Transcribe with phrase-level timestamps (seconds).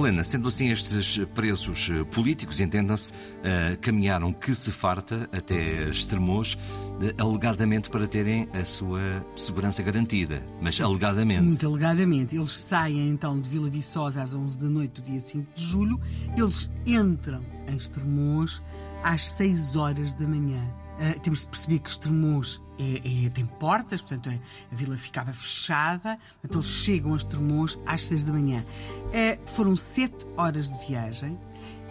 [0.00, 6.54] Helena, sendo assim estes presos eh, políticos, entendam-se, uh, caminharam que se farta até Estremoz,
[6.54, 10.42] uh, alegadamente para terem a sua segurança garantida.
[10.60, 11.42] Mas alegadamente.
[11.42, 12.34] Muito alegadamente.
[12.34, 16.00] Eles saem então de Vila Viçosa às 11 da noite do dia 5 de julho,
[16.36, 18.62] eles entram em Estremoz
[19.02, 20.79] às 6 horas da manhã.
[21.00, 24.38] Uh, temos de perceber que Estremoz é, é, tem portas, portanto é,
[24.70, 28.66] a vila ficava fechada, portanto eles chegam a Estremoz às 6 da manhã.
[29.06, 31.38] Uh, foram 7 horas de viagem.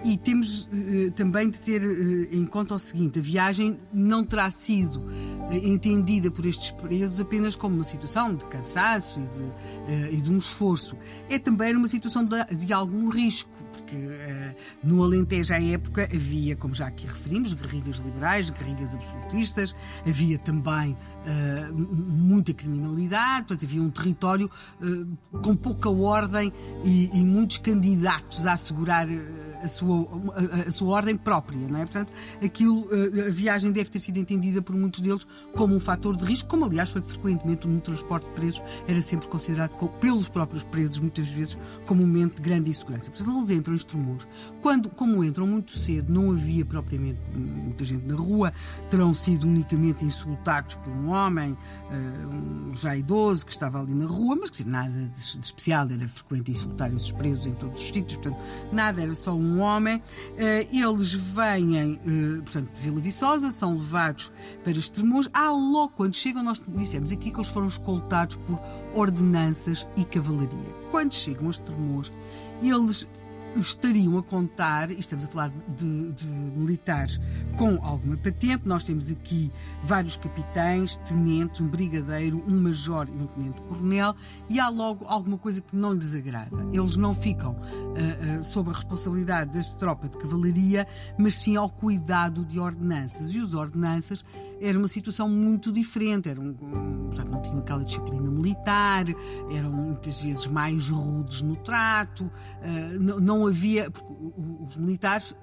[0.04, 1.82] E temos uh, também de ter
[2.32, 5.04] em conta o seguinte: a viagem não terá sido
[5.52, 10.38] entendida por estes presos apenas como uma situação de cansaço e de, e de um
[10.38, 10.96] esforço.
[11.30, 13.98] É também uma situação de, de algum risco, porque
[14.84, 20.96] no Alentejo, à época, havia, como já aqui referimos, guerrilhas liberais, guerrilhas absolutistas, havia também
[21.72, 24.50] muita criminalidade, portanto, havia um território
[25.44, 29.08] com pouca ordem e, e muitos candidatos a assegurar
[29.64, 31.86] a sua, a, a, sua ordem própria, não é?
[31.86, 32.12] Portanto,
[32.44, 36.26] aquilo, eh, a viagem deve ter sido entendida por muitos deles como um fator de
[36.26, 41.00] risco, como aliás foi frequentemente no transporte de presos, era sempre considerado pelos próprios presos,
[41.00, 43.12] muitas vezes, como um momento de grande insegurança.
[43.12, 44.28] Portanto, eles entram em Estremoz.
[44.62, 48.54] Quando, como entram muito cedo, não havia propriamente muita gente na rua,
[48.90, 51.58] terão sido unicamente insultados por um homem,
[51.92, 56.52] eh, já idoso, que estava ali na rua, mas que nada de, especial, era frequente
[56.52, 58.38] insultar esses presos em todos os sítios, portanto,
[58.72, 60.02] nada, era só um um homem.
[60.38, 64.32] Eh, eles vêm, eh, portanto, de Vila Viçosa, são levados
[64.64, 65.28] para Estremoz.
[65.34, 68.60] Há logo, quando chegam, nós dissemos aqui que eles foram escoltados por
[68.94, 70.76] ordenanças e cavalaria.
[70.92, 72.12] Quando chegam a Estremoz,
[72.62, 73.08] eles
[73.56, 77.20] estariam a contar, e estamos a falar de, de, militares
[77.58, 79.52] com alguma patente, nós temos aqui
[79.84, 84.16] vários capitães, tenentes, um brigadeiro, um major e um tenente-coronel,
[84.50, 86.56] e há logo alguma coisa que não lhes agrada.
[86.72, 90.88] Eles não ficam uh, uh, sob a responsabilidade desta tropa de cavalaria,
[91.18, 93.34] mas sim ao cuidado de ordenanças.
[93.34, 94.24] E os ordenanças
[94.62, 99.06] era uma situação muito diferente, eram, portanto, não tinham aquela disciplina militar,
[99.56, 103.90] eram muitas vezes mais rudes no trato, uh, não, não havia.
[104.68, 105.36] Os militares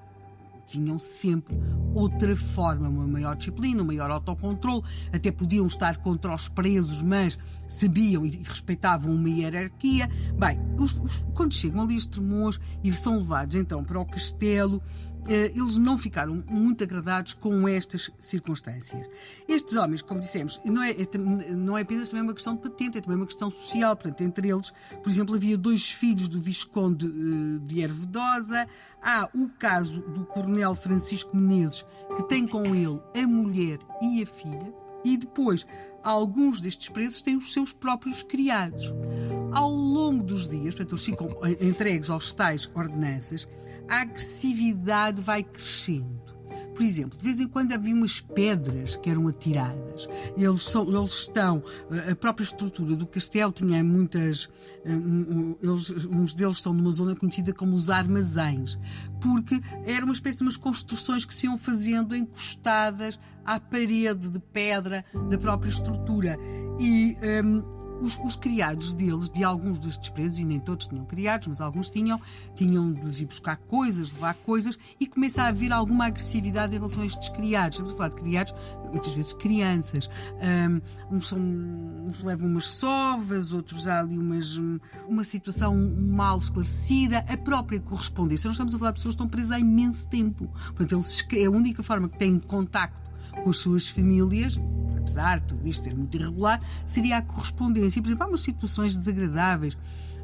[0.67, 1.57] tinham sempre
[1.95, 7.39] outra forma, uma maior disciplina, um maior autocontrole, até podiam estar contra os presos, mas
[7.69, 10.11] sabiam e respeitavam uma hierarquia.
[10.37, 14.83] Bem, os, os, quando chegam ali a Estremoz e são levados então para o castelo,
[15.29, 19.09] eles não ficaram muito agradados com estas circunstâncias.
[19.49, 21.19] Estes homens, como dissemos, não é, é,
[21.55, 23.97] não é apenas também uma questão de patente, é também uma questão social.
[23.97, 24.73] Portanto, entre eles,
[25.03, 28.69] por exemplo, havia dois filhos do Visconde eh, de Ervedosa,
[29.03, 31.85] há o caso do Coronel Francisco Menezes,
[32.17, 35.67] que tem com ele a mulher e a filha, e depois
[36.03, 38.93] alguns destes presos têm os seus próprios criados.
[39.53, 41.29] Ao longo dos dias, portanto, eles ficam
[41.61, 43.49] entregues aos tais ordenanças,
[43.89, 46.27] a agressividade vai crescendo.
[46.77, 50.07] Por exemplo, de vez em quando havia umas pedras que eram atiradas.
[50.37, 51.63] Eles, são, eles estão.
[52.11, 54.49] A própria estrutura do castelo tinha muitas.
[54.85, 58.79] Eles, uns deles estão numa zona conhecida como os armazéns,
[59.23, 64.39] porque era uma espécie de umas construções que se iam fazendo encostadas à parede de
[64.39, 66.39] pedra da própria estrutura.
[66.79, 71.49] E um, os, os, criados deles, de alguns dos despredos, e nem todos tinham criados,
[71.49, 72.21] mas alguns tinham,
[72.55, 77.03] tinham de ir buscar coisas, levar coisas, e começa a haver alguma agressividade em relação
[77.03, 77.77] a estes criados.
[77.77, 78.55] Estamos a falar de criados,
[78.91, 80.09] muitas vezes crianças.
[81.11, 84.57] Um, uns, são, uns levam umas sovas, outros há ali umas,
[85.09, 88.49] uma situação mal esclarecida, a própria correspondência.
[88.49, 90.51] Nós estamos a falar de pessoas que estão presas há imenso tempo.
[90.67, 93.07] Portanto, eles, é a única forma que têm contacto
[93.43, 94.59] com as suas famílias,
[95.07, 98.03] apesar de tudo isto ser muito irregular, seria a correspondência.
[98.03, 99.79] Por exemplo, há umas situações desagradáveis,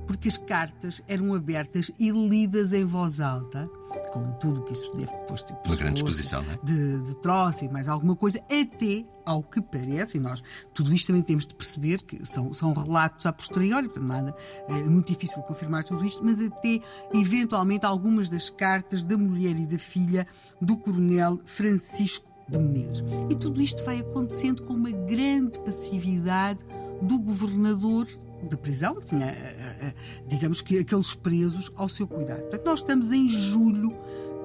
[0.09, 3.71] porque as cartas eram abertas e lidas em voz alta,
[4.13, 6.59] com tudo o que isso deve depois ter Uma grande exposição, não é?
[6.65, 10.43] De, de troça e mais alguma coisa, até ao que parece, e nós
[10.75, 14.35] tudo isto também temos de perceber que são, são relatos a posteriori, portanto nada,
[14.69, 16.81] é muito difícil confirmar tudo isto, mas até
[17.15, 20.27] eventualmente algumas das cartas da mulher e da filha
[20.61, 23.03] do coronel Francisco de Menezes.
[23.31, 26.61] E tudo isto vai acontecendo com uma grande passividade
[27.01, 28.07] do governador
[28.49, 29.95] da prisão, que tinha, eh, eh,
[30.27, 32.41] digamos que, aqueles presos ao seu cuidado.
[32.43, 33.97] Portanto, nós estamos em julho,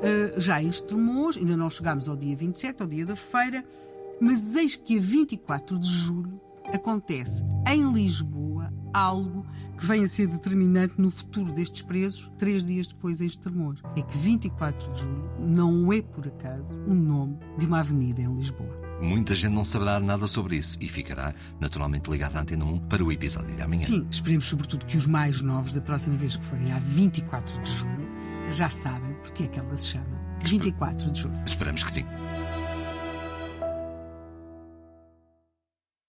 [0.02, 3.64] eh, já em Estremoz, ainda não chegámos ao dia 27, ao dia da feira,
[4.20, 9.46] mas eis que a 24 de julho acontece em Lisboa algo
[9.78, 13.80] que vem a ser determinante no futuro destes presos, três dias depois em Estremoz.
[13.96, 18.34] É que 24 de julho não é, por acaso, o nome de uma avenida em
[18.34, 18.88] Lisboa.
[19.00, 23.04] Muita gente não saberá nada sobre isso e ficará naturalmente ligada à Antena 1 para
[23.04, 23.86] o episódio de amanhã.
[23.86, 27.72] Sim, esperemos sobretudo que os mais novos, da próxima vez que forem a 24 de
[27.72, 28.08] julho,
[28.52, 31.40] já sabem porque é que ela se chama 24 de julho.
[31.46, 32.06] Esperamos que sim.